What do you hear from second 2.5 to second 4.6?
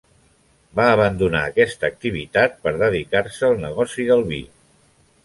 per dedicar-se al negoci del vi.